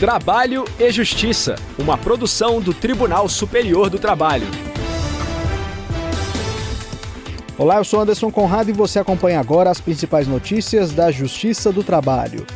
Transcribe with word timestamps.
Trabalho 0.00 0.64
e 0.78 0.90
Justiça, 0.90 1.56
uma 1.78 1.98
produção 1.98 2.58
do 2.58 2.72
Tribunal 2.72 3.28
Superior 3.28 3.90
do 3.90 3.98
Trabalho. 3.98 4.46
Olá, 7.58 7.76
eu 7.76 7.84
sou 7.84 8.00
Anderson 8.00 8.30
Conrado 8.30 8.70
e 8.70 8.72
você 8.72 8.98
acompanha 8.98 9.38
agora 9.38 9.68
as 9.68 9.78
principais 9.78 10.26
notícias 10.26 10.92
da 10.92 11.10
Justiça 11.10 11.70
do 11.70 11.84
Trabalho. 11.84 12.46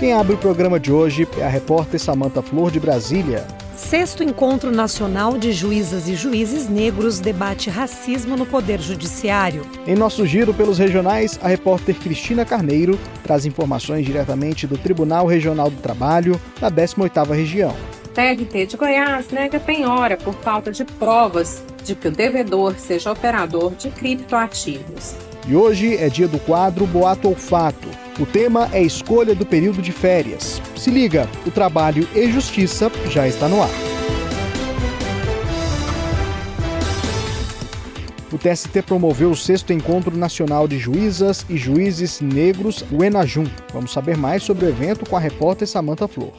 Quem 0.00 0.14
abre 0.14 0.32
o 0.32 0.38
programa 0.38 0.80
de 0.80 0.90
hoje 0.90 1.28
é 1.36 1.44
a 1.44 1.48
repórter 1.50 2.00
Samanta 2.00 2.40
Flor 2.40 2.70
de 2.70 2.80
Brasília. 2.80 3.46
Sexto 3.76 4.22
Encontro 4.22 4.70
Nacional 4.70 5.36
de 5.36 5.52
Juízas 5.52 6.06
e 6.06 6.14
Juízes 6.14 6.68
Negros 6.68 7.18
debate 7.18 7.68
racismo 7.68 8.36
no 8.36 8.46
Poder 8.46 8.80
Judiciário. 8.80 9.66
Em 9.84 9.96
nosso 9.96 10.24
giro 10.24 10.54
pelos 10.54 10.78
regionais, 10.78 11.40
a 11.42 11.48
repórter 11.48 11.96
Cristina 11.96 12.44
Carneiro 12.44 12.98
traz 13.24 13.44
informações 13.44 14.06
diretamente 14.06 14.64
do 14.64 14.78
Tribunal 14.78 15.26
Regional 15.26 15.70
do 15.70 15.80
Trabalho, 15.82 16.40
da 16.60 16.70
18ª 16.70 17.34
região. 17.34 17.74
TRT 18.14 18.66
de 18.66 18.76
Goiás 18.76 19.30
nega 19.30 19.58
penhora 19.58 20.16
por 20.16 20.34
falta 20.34 20.70
de 20.70 20.84
provas 20.84 21.64
de 21.82 21.96
que 21.96 22.06
o 22.06 22.12
devedor 22.12 22.76
seja 22.78 23.10
operador 23.10 23.74
de 23.74 23.90
criptoativos. 23.90 25.16
E 25.46 25.54
hoje 25.54 25.94
é 25.96 26.08
dia 26.08 26.26
do 26.26 26.38
quadro 26.38 26.86
Boato 26.86 27.28
Olfato. 27.28 27.86
O 28.18 28.24
tema 28.24 28.70
é 28.72 28.82
escolha 28.82 29.34
do 29.34 29.44
período 29.44 29.82
de 29.82 29.92
férias. 29.92 30.60
Se 30.74 30.90
liga, 30.90 31.28
o 31.46 31.50
trabalho 31.50 32.08
e 32.14 32.32
justiça 32.32 32.90
já 33.10 33.28
está 33.28 33.46
no 33.46 33.62
ar. 33.62 33.68
O 38.32 38.38
TST 38.38 38.82
promoveu 38.86 39.30
o 39.30 39.36
sexto 39.36 39.72
encontro 39.72 40.16
nacional 40.16 40.66
de 40.66 40.78
juízas 40.78 41.44
e 41.48 41.58
juízes 41.58 42.22
negros, 42.22 42.82
o 42.90 43.04
Enajum. 43.04 43.44
Vamos 43.72 43.92
saber 43.92 44.16
mais 44.16 44.42
sobre 44.42 44.64
o 44.64 44.68
evento 44.68 45.08
com 45.08 45.14
a 45.16 45.20
repórter 45.20 45.68
Samanta 45.68 46.08
Flor. 46.08 46.32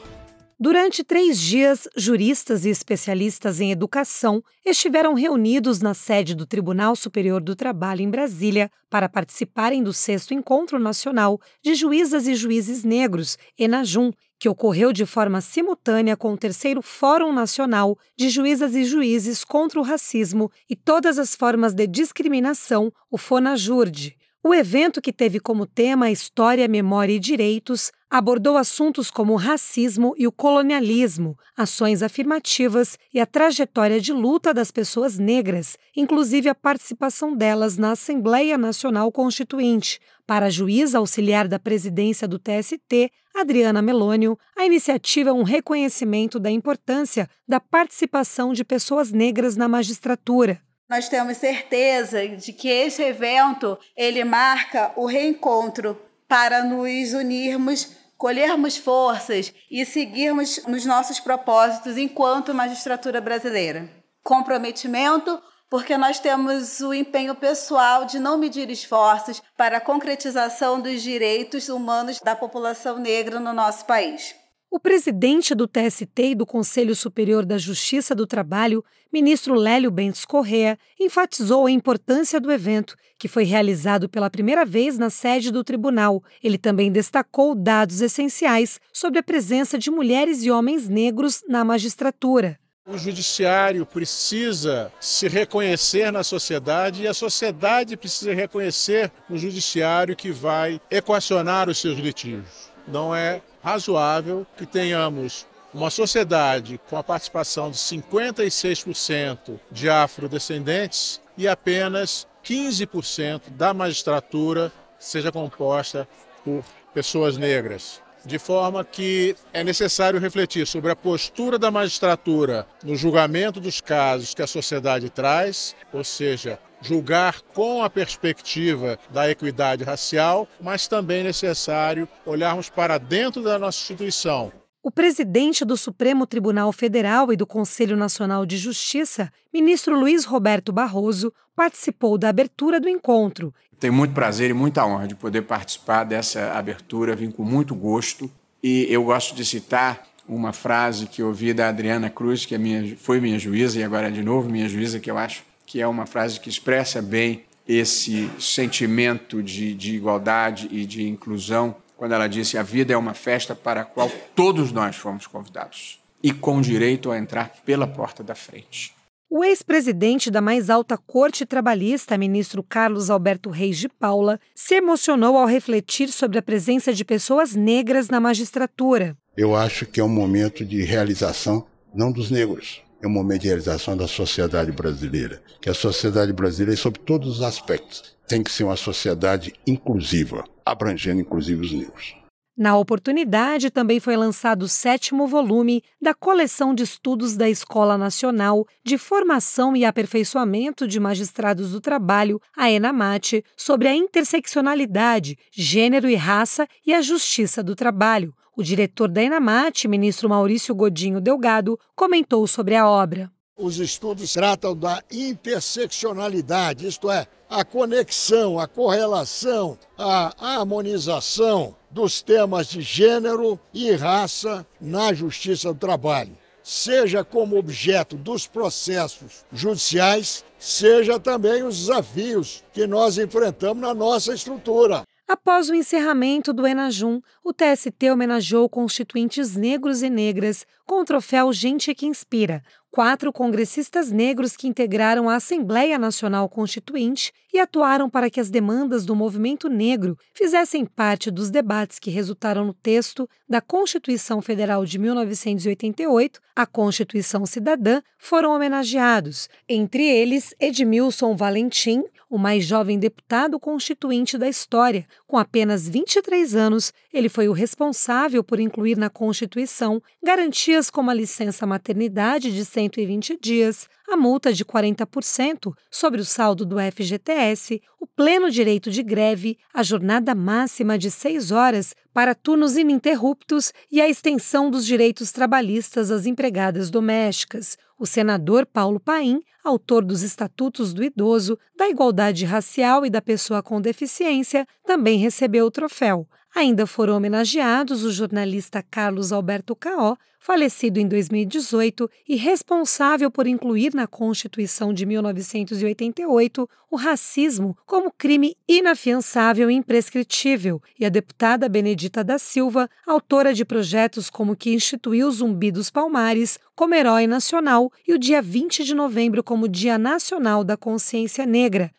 Durante 0.58 1.04
três 1.04 1.38
dias, 1.38 1.86
juristas 1.98 2.64
e 2.64 2.70
especialistas 2.70 3.60
em 3.60 3.74
educação 3.74 4.42
estiveram 4.66 5.14
reunidos 5.14 5.82
na 5.82 5.94
sede 5.94 6.34
do 6.34 6.46
Tribunal 6.46 6.96
Superior 6.96 7.42
do 7.42 7.58
Trabalho 7.58 8.00
em 8.00 8.10
Brasília 8.10 8.72
para 8.90 9.10
participarem 9.10 9.84
do 9.84 9.92
sexto 9.92 10.34
Encontro 10.34 10.80
Nacional 10.80 11.42
de 11.62 11.76
Juízas 11.76 12.26
e 12.26 12.36
Juízes 12.36 12.86
Negros, 12.86 13.38
ENAJUM, 13.60 14.14
que 14.40 14.48
ocorreu 14.48 14.94
de 14.94 15.06
forma 15.06 15.42
simultânea 15.42 16.16
com 16.16 16.32
o 16.32 16.38
terceiro 16.38 16.82
Fórum 16.82 17.34
Nacional 17.34 17.98
de 18.18 18.30
Juízas 18.30 18.76
e 18.76 18.86
Juízes 18.86 19.44
contra 19.44 19.78
o 19.78 19.84
Racismo 19.84 20.50
e 20.70 20.76
todas 20.76 21.20
as 21.20 21.36
formas 21.36 21.74
de 21.74 21.86
discriminação, 21.86 22.94
o 23.12 23.18
FONAJURD. 23.18 24.16
O 24.48 24.54
evento, 24.54 25.02
que 25.02 25.12
teve 25.12 25.40
como 25.40 25.66
tema 25.66 26.12
História, 26.12 26.68
Memória 26.68 27.14
e 27.14 27.20
Direitos, 27.20 27.92
abordou 28.08 28.58
assuntos 28.58 29.10
como 29.10 29.34
o 29.34 29.38
racismo 29.38 30.14
e 30.20 30.28
o 30.28 30.32
colonialismo, 30.32 31.36
ações 31.58 32.04
afirmativas 32.04 32.96
e 33.12 33.20
a 33.20 33.26
trajetória 33.26 34.00
de 34.00 34.14
luta 34.14 34.54
das 34.54 34.70
pessoas 34.70 35.18
negras, 35.18 35.80
inclusive 35.98 36.48
a 36.48 36.54
participação 36.54 37.36
delas 37.36 37.76
na 37.76 37.94
Assembleia 37.94 38.56
Nacional 38.56 39.12
Constituinte. 39.12 40.00
Para 40.28 40.46
a 40.46 40.52
juíza 40.52 41.00
auxiliar 41.00 41.48
da 41.48 41.58
presidência 41.58 42.28
do 42.28 42.38
TST, 42.38 43.10
Adriana 43.36 43.82
Melônio, 43.82 44.38
a 44.56 44.64
iniciativa 44.64 45.32
é 45.32 45.34
um 45.34 45.42
reconhecimento 45.42 46.40
da 46.40 46.52
importância 46.52 47.28
da 47.48 47.60
participação 47.60 48.54
de 48.54 48.64
pessoas 48.64 49.12
negras 49.12 49.56
na 49.56 49.68
magistratura. 49.68 50.62
Nós 50.88 51.10
temos 51.10 51.38
certeza 51.38 52.28
de 52.28 52.54
que 52.54 52.70
esse 52.70 53.02
evento 53.02 53.78
ele 53.98 54.24
marca 54.24 54.92
o 54.96 55.08
reencontro 55.08 56.00
para 56.28 56.64
nos 56.64 57.14
unirmos, 57.14 57.96
colhermos 58.18 58.78
forças 58.78 59.52
e 59.70 59.84
seguirmos 59.84 60.64
nos 60.68 60.86
nossos 60.86 61.20
propósitos 61.20 61.98
enquanto 61.98 62.54
magistratura 62.54 63.20
brasileira. 63.20 63.90
Comprometimento, 64.24 65.42
porque 65.72 65.98
nós 65.98 66.20
temos 66.20 66.80
o 66.80 66.94
empenho 66.94 67.34
pessoal 67.34 68.06
de 68.06 68.20
não 68.20 68.38
medir 68.38 68.70
esforços 68.70 69.42
para 69.58 69.78
a 69.78 69.82
concretização 69.82 70.80
dos 70.80 71.02
direitos 71.02 71.68
humanos 71.68 72.20
da 72.20 72.36
população 72.36 73.00
negra 73.00 73.40
no 73.40 73.54
nosso 73.54 73.86
país. 73.86 74.36
O 74.70 74.80
presidente 74.80 75.56
do 75.56 75.68
TST 75.68 76.18
e 76.18 76.36
do 76.36 76.46
Conselho 76.46 76.96
Superior 76.96 77.46
da 77.46 77.58
Justiça 77.58 78.14
do 78.14 78.28
Trabalho, 78.28 78.84
ministro 79.12 79.54
Lélio 79.54 79.90
Bentes 79.90 80.26
Correa, 80.26 80.78
enfatizou 81.00 81.66
a 81.66 81.72
importância 81.72 82.42
do 82.42 82.52
evento, 82.52 82.96
que 83.18 83.28
foi 83.28 83.44
realizado 83.44 84.10
pela 84.10 84.30
primeira 84.30 84.66
vez 84.66 84.98
na 84.98 85.10
sede 85.10 85.52
do 85.52 85.64
tribunal. 85.64 86.22
Ele 86.44 86.58
também 86.58 86.92
destacou 86.92 87.56
dados 87.56 88.02
essenciais 88.02 88.80
sobre 88.92 89.20
a 89.20 89.24
presença 89.24 89.78
de 89.78 89.90
mulheres 89.90 90.44
e 90.44 90.52
homens 90.52 90.90
negros 90.90 91.42
na 91.48 91.64
magistratura. 91.64 92.60
O 92.88 93.00
judiciário 93.00 93.84
precisa 93.84 94.92
se 95.00 95.28
reconhecer 95.28 96.12
na 96.12 96.24
sociedade 96.24 97.02
e 97.02 97.08
a 97.08 97.16
sociedade 97.16 97.98
precisa 97.98 98.32
reconhecer 98.32 99.12
o 99.28 99.38
judiciário 99.38 100.16
que 100.16 100.32
vai 100.32 100.80
equacionar 100.92 101.68
os 101.68 101.80
seus 101.80 101.98
litígios. 101.98 102.70
Não 102.88 103.16
é 103.16 103.42
razoável 103.66 104.46
que 104.56 104.64
tenhamos 104.64 105.48
uma 105.74 105.90
sociedade 105.90 106.80
com 106.88 106.98
a 106.98 107.04
participação 107.04 107.72
de 107.72 107.78
56% 107.78 109.60
de 109.72 109.90
afrodescendentes 109.90 111.20
e 111.36 111.48
apenas 111.48 112.28
15% 112.46 113.50
da 113.50 113.74
magistratura 113.74 114.72
seja 115.00 115.32
composta 115.32 116.08
por 116.44 116.64
pessoas 116.94 117.38
negras. 117.38 118.05
De 118.26 118.40
forma 118.40 118.84
que 118.84 119.36
é 119.54 119.64
necessário 119.64 120.20
refletir 120.20 120.66
sobre 120.66 120.92
a 120.92 120.96
postura 120.96 121.60
da 121.60 121.70
magistratura 121.70 122.68
no 122.84 122.96
julgamento 122.96 123.60
dos 123.60 123.80
casos 123.80 124.34
que 124.34 124.42
a 124.42 124.48
sociedade 124.48 125.12
traz, 125.12 125.76
ou 125.94 126.04
seja, 126.04 126.58
julgar 126.82 127.42
com 127.54 127.84
a 127.84 127.90
perspectiva 127.90 128.98
da 129.12 129.30
equidade 129.30 129.84
racial, 129.84 130.48
mas 130.60 130.88
também 130.88 131.24
necessário 131.24 132.08
olharmos 132.26 132.68
para 132.68 132.98
dentro 132.98 133.44
da 133.44 133.60
nossa 133.60 133.80
instituição. 133.80 134.52
O 134.86 134.92
presidente 134.92 135.66
do 135.66 135.76
Supremo 135.76 136.28
Tribunal 136.28 136.72
Federal 136.72 137.34
e 137.34 137.36
do 137.36 137.48
Conselho 137.48 137.98
Nacional 137.98 138.46
de 138.46 138.56
Justiça, 138.56 139.34
ministro 139.52 140.00
Luiz 140.00 140.26
Roberto 140.26 140.72
Barroso, 140.72 141.34
participou 141.56 142.20
da 142.20 142.30
abertura 142.30 142.80
do 142.80 142.88
encontro. 142.88 143.52
Tenho 143.80 143.94
muito 143.94 144.14
prazer 144.14 144.52
e 144.52 144.54
muita 144.54 144.86
honra 144.86 145.08
de 145.08 145.16
poder 145.16 145.42
participar 145.42 146.04
dessa 146.04 146.52
abertura, 146.52 147.16
vim 147.16 147.32
com 147.32 147.44
muito 147.44 147.74
gosto 147.74 148.30
e 148.62 148.86
eu 148.88 149.04
gosto 149.06 149.34
de 149.34 149.44
citar 149.44 150.04
uma 150.30 150.54
frase 150.54 151.08
que 151.08 151.24
ouvi 151.24 151.52
da 151.52 151.68
Adriana 151.70 152.12
Cruz, 152.12 152.46
que 152.46 152.54
é 152.54 152.60
minha, 152.60 152.96
foi 152.96 153.20
minha 153.20 153.40
juíza 153.40 153.80
e 153.80 153.84
agora 153.84 154.10
é 154.10 154.12
de 154.12 154.22
novo 154.22 154.48
minha 154.48 154.70
juíza, 154.70 155.00
que 155.00 155.10
eu 155.10 155.18
acho 155.18 155.44
que 155.66 155.82
é 155.82 155.88
uma 155.88 156.06
frase 156.06 156.40
que 156.40 156.48
expressa 156.48 157.02
bem 157.02 157.44
esse 157.68 158.30
sentimento 158.40 159.42
de, 159.42 159.74
de 159.74 159.96
igualdade 159.96 160.68
e 160.70 160.86
de 160.86 161.08
inclusão, 161.08 161.76
quando 161.98 162.14
ela 162.14 162.28
disse: 162.28 162.58
A 162.58 162.64
vida 162.64 162.94
é 162.94 162.98
uma 162.98 163.14
festa 163.14 163.56
para 163.56 163.82
a 163.82 163.86
qual 163.86 164.12
todos 164.36 164.72
nós 164.72 164.96
fomos 164.96 165.28
convidados 165.28 166.00
e 166.24 166.32
com 166.32 166.62
direito 166.62 167.12
a 167.12 167.18
entrar 167.18 167.52
pela 167.66 167.86
porta 167.86 168.24
da 168.24 168.34
frente. 168.34 168.96
O 169.30 169.44
ex-presidente 169.44 170.32
da 170.32 170.40
mais 170.40 170.70
alta 170.70 170.98
corte 170.98 171.46
trabalhista, 171.46 172.18
ministro 172.18 172.64
Carlos 172.64 173.10
Alberto 173.10 173.50
Reis 173.50 173.78
de 173.78 173.90
Paula, 173.90 174.40
se 174.54 174.76
emocionou 174.76 175.38
ao 175.38 175.46
refletir 175.46 176.10
sobre 176.10 176.38
a 176.38 176.42
presença 176.42 176.94
de 176.94 177.04
pessoas 177.04 177.54
negras 177.54 178.08
na 178.08 178.20
magistratura. 178.20 179.18
Eu 179.36 179.56
acho 179.56 179.86
que 179.86 180.00
é 180.00 180.04
um 180.04 180.10
momento 180.10 180.64
de 180.64 180.84
realização 180.84 181.66
não 181.94 182.12
dos 182.12 182.32
negros, 182.32 182.82
é 183.02 183.08
um 183.08 183.12
momento 183.12 183.42
de 183.42 183.48
realização 183.48 183.98
da 183.98 184.08
sociedade 184.08 184.72
brasileira. 184.72 185.42
Que 185.60 185.70
a 185.70 185.74
sociedade 185.74 186.32
brasileira, 186.32 186.80
sob 186.80 187.00
todos 187.00 187.38
os 187.38 187.42
aspectos, 187.42 188.16
tem 188.28 188.42
que 188.42 188.52
ser 188.52 188.64
uma 188.64 188.78
sociedade 188.78 189.54
inclusiva, 189.68 190.46
abrangendo 190.66 191.22
inclusive 191.22 191.62
os 191.62 191.72
negros. 191.72 192.16
Na 192.58 192.78
oportunidade, 192.78 193.70
também 193.70 194.00
foi 194.00 194.16
lançado 194.16 194.64
o 194.64 194.68
sétimo 194.70 195.28
volume 195.28 195.84
da 196.02 196.14
coleção 196.14 196.74
de 196.74 196.84
estudos 196.84 197.36
da 197.36 197.50
Escola 197.50 197.98
Nacional 197.98 198.66
de 198.82 198.98
Formação 198.98 199.76
e 199.76 199.84
Aperfeiçoamento 199.84 200.88
de 200.88 200.98
Magistrados 200.98 201.72
do 201.72 201.82
Trabalho, 201.82 202.40
a 202.56 202.72
ENAMAT, 202.72 203.44
sobre 203.58 203.90
a 203.90 203.94
interseccionalidade, 203.94 205.38
gênero 205.52 206.10
e 206.10 206.16
raça 206.16 206.66
e 206.88 206.94
a 206.94 207.02
justiça 207.02 207.62
do 207.62 207.76
trabalho, 207.76 208.34
o 208.56 208.64
diretor 208.64 209.10
da 209.10 209.22
Enamate, 209.22 209.86
ministro 209.86 210.30
Maurício 210.30 210.74
Godinho 210.74 211.20
Delgado, 211.20 211.78
comentou 211.94 212.48
sobre 212.48 212.74
a 212.76 212.88
obra. 212.88 213.30
Os 213.58 213.80
estudos 213.80 214.34
tratam 214.34 214.76
da 214.76 215.02
interseccionalidade, 215.10 216.86
isto 216.86 217.10
é, 217.10 217.26
a 217.50 217.64
conexão, 217.64 218.60
a 218.60 218.68
correlação, 218.68 219.80
a 219.98 220.58
harmonização 220.58 221.74
dos 221.90 222.22
temas 222.22 222.68
de 222.68 222.82
gênero 222.82 223.58
e 223.74 223.94
raça 223.94 224.68
na 224.82 225.14
justiça 225.14 225.72
do 225.72 225.80
trabalho, 225.80 226.38
seja 226.62 227.24
como 227.24 227.58
objeto 227.58 228.18
dos 228.18 228.46
processos 228.46 229.46
judiciais, 229.54 230.44
seja 230.60 231.18
também 231.18 231.64
os 231.64 231.78
desafios 231.80 232.62
que 232.74 232.86
nós 232.86 233.18
enfrentamos 233.18 233.82
na 233.82 233.94
nossa 233.94 234.34
estrutura. 234.34 235.06
Após 235.28 235.70
o 235.70 235.74
encerramento 235.74 236.54
do 236.54 236.68
Enajum, 236.68 237.20
o 237.44 237.52
TST 237.52 238.12
homenageou 238.12 238.70
constituintes 238.70 239.56
negros 239.56 240.04
e 240.04 240.10
negras 240.10 240.68
com 240.86 241.02
o 241.02 241.06
troféu 241.06 241.52
Gente 241.52 241.96
que 241.96 242.06
Inspira, 242.06 242.62
quatro 242.96 243.34
congressistas 243.34 244.10
negros 244.10 244.56
que 244.56 244.70
integraram 244.70 245.30
a 245.30 245.36
Assembleia 245.36 246.00
Nacional 246.00 246.48
Constituinte 246.48 247.34
e 247.54 247.60
atuaram 247.60 248.10
para 248.10 248.30
que 248.30 248.40
as 248.40 248.50
demandas 248.50 249.06
do 249.06 249.14
movimento 249.14 249.68
negro 249.68 250.18
fizessem 250.34 250.86
parte 250.86 251.30
dos 251.30 251.50
debates 251.50 252.00
que 252.00 252.10
resultaram 252.10 252.64
no 252.64 252.74
texto 252.74 253.30
da 253.50 253.60
Constituição 253.60 254.42
Federal 254.42 254.86
de 254.86 254.98
1988, 254.98 256.40
a 256.56 256.66
Constituição 256.66 257.46
Cidadã, 257.46 258.02
foram 258.18 258.56
homenageados, 258.56 259.50
entre 259.68 260.08
eles 260.08 260.56
Edmilson 260.58 261.36
Valentim, 261.36 262.02
o 262.30 262.38
mais 262.38 262.66
jovem 262.66 262.98
deputado 262.98 263.60
constituinte 263.60 264.38
da 264.38 264.50
história. 264.50 265.08
Com 265.28 265.38
apenas 265.38 265.88
23 265.88 266.56
anos, 266.56 266.92
ele 267.14 267.30
foi 267.30 267.48
o 267.48 267.54
responsável 267.54 268.44
por 268.44 268.60
incluir 268.60 268.98
na 268.98 269.10
Constituição 269.10 270.02
garantias 270.24 270.90
como 270.90 271.12
a 271.12 271.14
licença 271.14 271.66
maternidade 271.66 272.54
de 272.54 272.66
120 272.86 273.38
dias, 273.42 273.88
a 274.08 274.16
multa 274.16 274.54
de 274.54 274.64
40% 274.64 275.74
sobre 275.90 276.22
o 276.22 276.26
saldo 276.26 276.66
do 276.66 276.78
FGTS, 276.80 277.82
o 278.00 278.06
pleno 278.06 278.52
direito 278.52 278.92
de 278.92 279.02
greve, 279.02 279.58
a 279.74 279.82
jornada 279.82 280.36
máxima 280.36 280.98
de 280.98 281.10
seis 281.10 281.52
horas 281.52 281.96
para 282.14 282.36
turnos 282.36 282.78
ininterruptos 282.78 283.74
e 283.92 284.00
a 284.00 284.08
extensão 284.08 284.70
dos 284.70 284.86
direitos 284.86 285.32
trabalhistas 285.32 286.12
às 286.12 286.26
empregadas 286.26 286.90
domésticas. 286.90 287.78
O 287.98 288.06
senador 288.06 288.66
Paulo 288.66 289.00
Paim, 289.00 289.42
autor 289.64 290.06
dos 290.06 290.22
Estatutos 290.22 290.94
do 290.94 291.04
Idoso, 291.04 291.58
da 291.76 291.90
Igualdade 291.90 292.46
Racial 292.46 293.06
e 293.06 293.10
da 293.10 293.22
Pessoa 293.22 293.64
com 293.64 293.82
Deficiência, 293.82 294.68
também 294.86 295.18
recebeu 295.18 295.66
o 295.66 295.72
troféu. 295.72 296.28
Ainda 296.56 296.88
foram 296.88 297.18
homenageados 297.18 298.06
o 298.06 298.12
jornalista 298.14 298.82
Carlos 298.82 299.34
Alberto 299.34 299.76
Caó, 299.76 300.16
falecido 300.40 301.02
em 301.02 301.06
2018 301.06 302.10
e 302.26 302.38
responsável 302.38 303.30
por 303.30 303.46
incluir 303.46 303.94
na 303.94 304.08
Constituição 304.08 304.94
de 304.94 305.06
1988 305.06 306.70
o 306.90 306.96
racismo 306.96 307.76
como 307.86 308.10
crime 308.10 308.56
inafiançável 308.70 309.70
e 309.70 309.74
imprescritível, 309.74 310.82
e 310.98 311.06
a 311.06 311.10
deputada 311.10 311.68
Benedita 311.68 312.24
da 312.24 312.38
Silva, 312.38 312.90
autora 313.06 313.54
de 313.54 313.66
projetos 313.66 314.30
como 314.30 314.56
que 314.56 314.74
instituiu 314.74 315.28
o 315.28 315.32
Zumbi 315.32 315.72
dos 315.72 315.90
Palmares 315.90 316.58
como 316.74 316.96
herói 316.96 317.28
nacional 317.28 317.92
e 318.08 318.14
o 318.14 318.18
dia 318.18 318.42
20 318.42 318.86
de 318.86 318.96
novembro 318.96 319.44
como 319.44 319.68
Dia 319.68 319.98
Nacional 319.98 320.64
da 320.64 320.78
Consciência 320.78 321.46
Negra, 321.46 321.92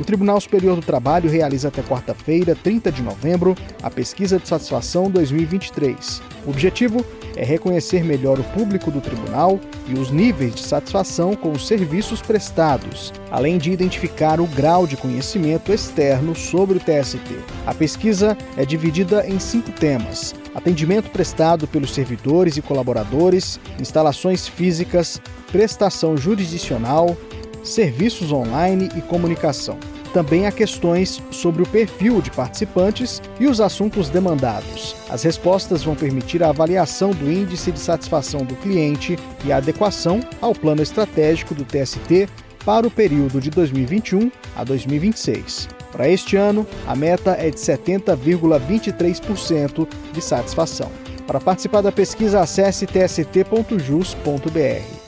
o 0.00 0.04
Tribunal 0.04 0.40
Superior 0.40 0.76
do 0.76 0.82
Trabalho 0.82 1.28
realiza 1.28 1.68
até 1.68 1.82
quarta-feira, 1.82 2.56
30 2.56 2.90
de 2.90 3.02
novembro, 3.02 3.54
a 3.82 3.90
Pesquisa 3.90 4.38
de 4.38 4.48
Satisfação 4.48 5.10
2023. 5.10 6.22
O 6.46 6.50
objetivo 6.50 7.04
é 7.36 7.44
reconhecer 7.44 8.02
melhor 8.02 8.40
o 8.40 8.44
público 8.44 8.90
do 8.90 9.02
tribunal 9.02 9.60
e 9.86 9.92
os 9.92 10.10
níveis 10.10 10.54
de 10.54 10.62
satisfação 10.62 11.36
com 11.36 11.52
os 11.52 11.66
serviços 11.66 12.22
prestados, 12.22 13.12
além 13.30 13.58
de 13.58 13.70
identificar 13.70 14.40
o 14.40 14.46
grau 14.46 14.86
de 14.86 14.96
conhecimento 14.96 15.70
externo 15.70 16.34
sobre 16.34 16.78
o 16.78 16.80
TST. 16.80 17.20
A 17.66 17.74
pesquisa 17.74 18.38
é 18.56 18.64
dividida 18.64 19.26
em 19.26 19.38
cinco 19.38 19.70
temas: 19.70 20.34
atendimento 20.54 21.10
prestado 21.10 21.68
pelos 21.68 21.92
servidores 21.92 22.56
e 22.56 22.62
colaboradores, 22.62 23.60
instalações 23.78 24.48
físicas, 24.48 25.20
prestação 25.52 26.16
jurisdicional, 26.16 27.16
serviços 27.62 28.32
online 28.32 28.88
e 28.96 29.00
comunicação. 29.00 29.78
Também 30.12 30.46
há 30.46 30.52
questões 30.52 31.22
sobre 31.30 31.62
o 31.62 31.68
perfil 31.68 32.20
de 32.20 32.30
participantes 32.30 33.22
e 33.38 33.46
os 33.46 33.60
assuntos 33.60 34.08
demandados. 34.08 34.96
As 35.08 35.22
respostas 35.22 35.84
vão 35.84 35.94
permitir 35.94 36.42
a 36.42 36.48
avaliação 36.48 37.12
do 37.12 37.30
índice 37.30 37.70
de 37.70 37.78
satisfação 37.78 38.44
do 38.44 38.56
cliente 38.56 39.16
e 39.44 39.52
a 39.52 39.58
adequação 39.58 40.20
ao 40.40 40.52
plano 40.52 40.82
estratégico 40.82 41.54
do 41.54 41.64
TST 41.64 42.28
para 42.64 42.86
o 42.86 42.90
período 42.90 43.40
de 43.40 43.50
2021 43.50 44.30
a 44.56 44.64
2026. 44.64 45.68
Para 45.92 46.08
este 46.08 46.36
ano, 46.36 46.66
a 46.86 46.94
meta 46.94 47.32
é 47.32 47.50
de 47.50 47.56
70,23% 47.56 49.88
de 50.12 50.20
satisfação. 50.20 50.92
Para 51.26 51.40
participar 51.40 51.80
da 51.80 51.90
pesquisa, 51.92 52.40
acesse 52.40 52.86
tst.jus.br. 52.86 54.99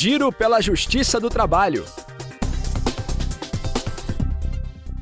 Giro 0.00 0.30
pela 0.30 0.60
Justiça 0.60 1.18
do 1.18 1.28
Trabalho. 1.28 1.84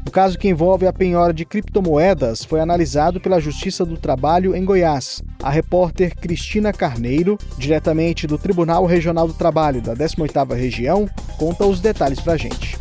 O 0.06 0.10
caso 0.10 0.38
que 0.38 0.48
envolve 0.48 0.86
a 0.86 0.92
penhora 0.92 1.34
de 1.34 1.44
criptomoedas 1.44 2.42
foi 2.42 2.60
analisado 2.60 3.20
pela 3.20 3.38
Justiça 3.38 3.84
do 3.84 3.98
Trabalho 3.98 4.56
em 4.56 4.64
Goiás. 4.64 5.22
A 5.42 5.50
repórter 5.50 6.16
Cristina 6.16 6.72
Carneiro, 6.72 7.36
diretamente 7.58 8.26
do 8.26 8.38
Tribunal 8.38 8.86
Regional 8.86 9.26
do 9.26 9.34
Trabalho 9.34 9.82
da 9.82 9.94
18ª 9.94 10.56
Região, 10.56 11.06
conta 11.38 11.66
os 11.66 11.78
detalhes 11.78 12.18
para 12.18 12.32
a 12.32 12.38
gente. 12.38 12.78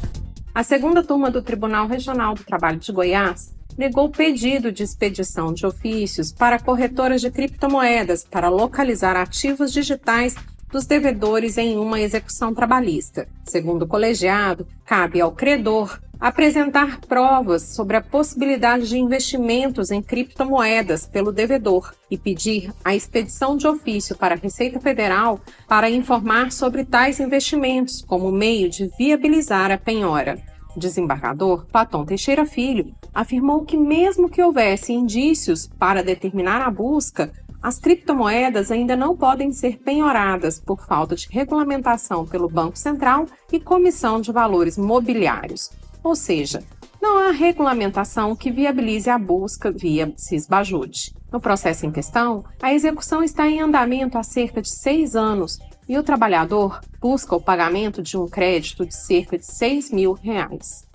A 0.54 0.64
segunda 0.64 1.04
turma 1.04 1.30
do 1.30 1.42
Tribunal 1.42 1.86
Regional 1.86 2.34
do 2.34 2.46
Trabalho 2.46 2.80
de 2.80 2.94
Goiás 2.94 3.54
negou 3.78 4.06
o 4.06 4.10
pedido 4.10 4.72
de 4.72 4.84
expedição 4.84 5.54
de 5.54 5.66
ofícios 5.66 6.32
para 6.32 6.60
corretoras 6.60 7.20
de 7.20 7.30
criptomoedas 7.30 8.24
para 8.24 8.48
localizar 8.48 9.18
ativos 9.18 9.74
digitais 9.74 10.34
dos 10.76 10.86
devedores 10.86 11.58
em 11.58 11.78
uma 11.78 12.02
execução 12.02 12.54
trabalhista. 12.54 13.30
Segundo 13.46 13.84
o 13.84 13.88
colegiado, 13.88 14.68
cabe 14.84 15.22
ao 15.22 15.32
credor 15.32 16.02
apresentar 16.20 17.00
provas 17.00 17.62
sobre 17.62 17.96
a 17.96 18.02
possibilidade 18.02 18.90
de 18.90 18.98
investimentos 18.98 19.90
em 19.90 20.02
criptomoedas 20.02 21.06
pelo 21.06 21.32
devedor 21.32 21.94
e 22.12 22.18
pedir 22.18 22.74
a 22.84 22.94
expedição 22.94 23.56
de 23.56 23.66
ofício 23.66 24.18
para 24.18 24.36
a 24.36 24.38
Receita 24.38 24.78
Federal 24.82 25.40
para 25.66 25.90
informar 25.90 26.52
sobre 26.52 26.84
tais 26.84 27.22
investimentos 27.22 28.04
como 28.06 28.30
meio 28.30 28.70
de 28.70 28.92
viabilizar 28.98 29.72
a 29.72 29.78
penhora. 29.78 30.38
O 30.76 30.80
desembargador 30.80 31.66
Paton 31.72 32.04
Teixeira 32.04 32.46
Filho 32.46 32.94
afirmou 33.14 33.64
que, 33.64 33.78
mesmo 33.78 34.28
que 34.30 34.44
houvesse 34.44 34.92
indícios 34.92 35.70
para 35.80 36.04
determinar 36.04 36.62
a 36.62 36.70
busca, 36.70 37.32
as 37.66 37.80
criptomoedas 37.80 38.70
ainda 38.70 38.96
não 38.96 39.18
podem 39.18 39.52
ser 39.52 39.80
penhoradas 39.80 40.60
por 40.60 40.86
falta 40.86 41.16
de 41.16 41.28
regulamentação 41.32 42.24
pelo 42.24 42.48
Banco 42.48 42.78
Central 42.78 43.26
e 43.52 43.60
Comissão 43.60 44.22
de 44.22 44.32
Valores 44.32 44.78
Mobiliários, 44.78 45.72
ou 46.04 46.16
seja, 46.16 46.64
não 47.02 47.18
há 47.18 47.32
regulamentação 47.32 48.36
que 48.36 48.52
viabilize 48.52 49.10
a 49.10 49.18
busca 49.18 49.72
via 49.72 50.14
CISBAJUDE. 50.16 51.16
No 51.32 51.42
processo 51.42 51.88
em 51.88 51.92
questão, 51.92 52.46
a 52.62 52.72
execução 52.72 53.24
está 53.24 53.50
em 53.50 53.60
andamento 53.60 54.20
há 54.20 54.22
cerca 54.22 54.62
de 54.62 54.70
seis 54.70 55.16
anos 55.16 55.58
e 55.90 55.98
o 55.98 56.04
trabalhador 56.04 56.80
busca 57.02 57.36
o 57.36 57.42
pagamento 57.42 58.00
de 58.00 58.16
um 58.16 58.28
crédito 58.28 58.86
de 58.86 58.94
cerca 58.94 59.40
de 59.40 59.46
6 59.46 59.90
mil 59.90 60.14
reais. 60.14 60.88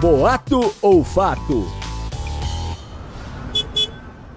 Boato 0.00 0.72
ou 0.80 1.02
fato? 1.02 1.77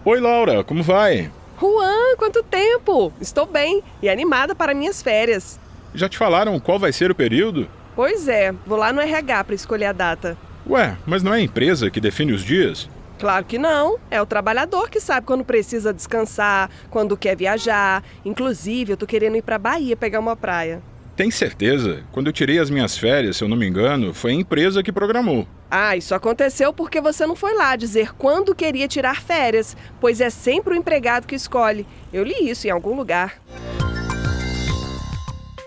Oi, 0.03 0.19
Laura, 0.19 0.63
como 0.63 0.81
vai? 0.81 1.29
Juan, 1.59 2.15
quanto 2.17 2.41
tempo! 2.41 3.13
Estou 3.21 3.45
bem 3.45 3.83
e 4.01 4.09
animada 4.09 4.55
para 4.55 4.73
minhas 4.73 4.99
férias. 4.99 5.59
Já 5.93 6.09
te 6.09 6.17
falaram 6.17 6.59
qual 6.59 6.79
vai 6.79 6.91
ser 6.91 7.11
o 7.11 7.15
período? 7.15 7.69
Pois 7.95 8.27
é, 8.27 8.51
vou 8.65 8.79
lá 8.79 8.91
no 8.91 8.99
RH 8.99 9.43
para 9.43 9.53
escolher 9.53 9.85
a 9.85 9.91
data. 9.91 10.35
Ué, 10.67 10.97
mas 11.05 11.21
não 11.21 11.31
é 11.31 11.37
a 11.37 11.41
empresa 11.41 11.91
que 11.91 12.01
define 12.01 12.31
os 12.31 12.43
dias? 12.43 12.89
Claro 13.19 13.45
que 13.45 13.59
não. 13.59 13.99
É 14.09 14.19
o 14.19 14.25
trabalhador 14.25 14.89
que 14.89 14.99
sabe 14.99 15.27
quando 15.27 15.45
precisa 15.45 15.93
descansar, 15.93 16.71
quando 16.89 17.15
quer 17.15 17.37
viajar. 17.37 18.03
Inclusive, 18.25 18.93
eu 18.93 18.97
tô 18.97 19.05
querendo 19.05 19.37
ir 19.37 19.43
pra 19.43 19.59
Bahia 19.59 19.95
pegar 19.95 20.19
uma 20.19 20.35
praia. 20.35 20.81
Tem 21.15 21.29
certeza? 21.29 22.03
Quando 22.11 22.27
eu 22.27 22.33
tirei 22.33 22.57
as 22.57 22.69
minhas 22.69 22.97
férias, 22.97 23.37
se 23.37 23.43
eu 23.43 23.47
não 23.49 23.57
me 23.57 23.67
engano, 23.67 24.13
foi 24.13 24.31
a 24.31 24.35
empresa 24.35 24.81
que 24.81 24.91
programou. 24.91 25.45
Ah, 25.69 25.95
isso 25.95 26.15
aconteceu 26.15 26.73
porque 26.73 27.01
você 27.01 27.25
não 27.27 27.35
foi 27.35 27.53
lá 27.53 27.75
dizer 27.75 28.13
quando 28.13 28.55
queria 28.55 28.87
tirar 28.87 29.21
férias, 29.21 29.75
pois 29.99 30.21
é 30.21 30.29
sempre 30.29 30.73
o 30.73 30.77
empregado 30.77 31.27
que 31.27 31.35
escolhe. 31.35 31.85
Eu 32.13 32.23
li 32.23 32.49
isso 32.49 32.67
em 32.67 32.69
algum 32.71 32.95
lugar. 32.95 33.41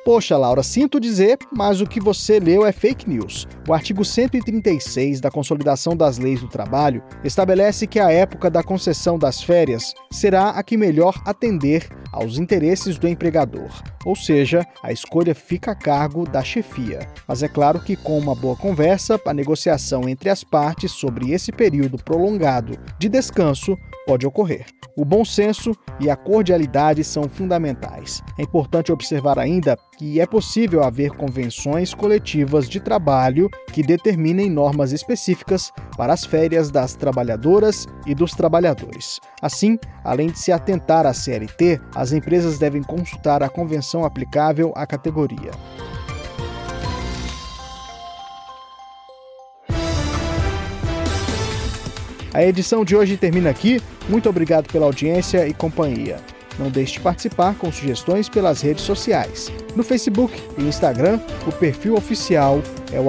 Poxa, 0.05 0.37
Laura, 0.37 0.63
sinto 0.63 1.01
dizer, 1.01 1.39
mas 1.51 1.81
o 1.81 1.87
que 1.87 1.99
você 1.99 2.39
leu 2.39 2.67
é 2.67 2.73
fake 2.73 3.09
news. 3.09 3.49
O 3.67 3.73
artigo 3.73 4.05
136 4.05 5.19
da 5.19 5.31
Consolidação 5.31 5.97
das 5.97 6.19
Leis 6.19 6.41
do 6.41 6.49
Trabalho 6.49 7.03
estabelece 7.23 7.87
que 7.87 7.99
a 7.99 8.11
época 8.11 8.51
da 8.51 8.63
concessão 8.63 9.19
das 9.19 9.43
férias 9.43 9.95
será 10.11 10.51
a 10.51 10.63
que 10.63 10.77
melhor 10.77 11.23
atender 11.25 11.89
aos 12.14 12.38
interesses 12.38 12.97
do 12.97 13.09
empregador, 13.09 13.83
ou 14.04 14.14
seja, 14.14 14.64
a 14.83 14.92
escolha 14.92 15.35
fica 15.35 15.73
a 15.73 15.75
cargo 15.75 16.25
da 16.25 16.44
chefia. 16.44 17.09
Mas 17.26 17.42
é 17.42 17.49
claro 17.49 17.80
que, 17.80 17.97
com 17.97 18.16
uma 18.16 18.35
boa 18.35 18.56
conversa, 18.56 19.21
a 19.26 19.35
negociação 19.35 20.09
entre 20.09 20.30
as 20.30 20.44
partes 20.44 20.92
sobre 20.92 21.33
esse 21.33 21.50
período 21.50 21.99
prolongado 21.99 22.78
de 22.99 23.09
descanso 23.09 23.76
pode 24.07 24.27
ocorrer. 24.27 24.67
O 24.97 25.05
bom 25.05 25.25
senso 25.25 25.73
e 25.99 26.09
a 26.09 26.15
cordialidade 26.15 27.03
são 27.03 27.29
fundamentais. 27.29 28.23
É 28.39 28.43
importante 28.43 28.93
observar 28.93 29.39
ainda 29.39 29.77
que 29.99 30.21
é 30.21 30.27
possível 30.27 30.85
haver 30.85 31.11
convenções 31.11 31.93
coletivas 31.93 32.69
de 32.69 32.79
trabalho 32.79 33.51
que 33.73 33.83
determinem 33.83 34.49
normas 34.49 34.93
específicas 34.93 35.73
para 35.97 36.13
as 36.13 36.25
férias 36.25 36.71
das 36.71 36.95
trabalhadoras 36.95 37.87
e 38.07 38.15
dos 38.15 38.33
trabalhadores. 38.33 39.19
Assim, 39.43 39.79
além 40.05 40.29
de 40.29 40.39
se 40.39 40.53
atentar 40.53 41.07
à 41.07 41.13
CLT, 41.13 41.81
as 41.95 42.13
empresas 42.13 42.59
devem 42.59 42.83
consultar 42.83 43.43
a 43.43 43.49
convenção 43.49 44.05
aplicável 44.05 44.73
à 44.77 44.87
categoria. 44.87 45.51
A 52.35 52.45
edição 52.45 52.85
de 52.85 52.95
hoje 52.97 53.17
termina 53.17 53.49
aqui. 53.49 53.81
Muito 54.09 54.29
obrigado 54.29 54.67
pela 54.67 54.87
audiência 54.87 55.47
e 55.47 55.55
companhia. 55.55 56.17
Não 56.59 56.69
deixe 56.69 56.95
de 56.95 57.00
participar 57.00 57.55
com 57.55 57.71
sugestões 57.71 58.29
pelas 58.29 58.61
redes 58.61 58.83
sociais. 58.83 59.53
No 59.76 59.85
Facebook 59.85 60.43
e 60.59 60.62
Instagram, 60.62 61.21
o 61.47 61.53
perfil 61.53 61.95
oficial 61.95 62.61
é 62.93 62.99
o 63.00 63.09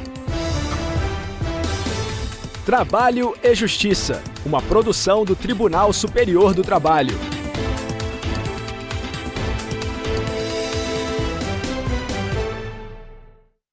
Trabalho 2.65 3.35
e 3.43 3.55
Justiça, 3.55 4.23
uma 4.45 4.61
produção 4.61 5.25
do 5.25 5.35
Tribunal 5.35 5.91
Superior 5.91 6.53
do 6.53 6.63
Trabalho. 6.63 7.17